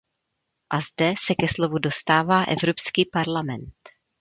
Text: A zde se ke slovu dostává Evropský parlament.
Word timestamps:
A 0.69 0.77
zde 0.81 1.13
se 1.19 1.35
ke 1.35 1.47
slovu 1.47 1.77
dostává 1.79 2.43
Evropský 2.43 3.05
parlament. 3.05 3.67